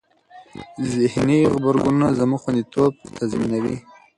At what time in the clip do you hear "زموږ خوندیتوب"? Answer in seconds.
2.19-2.91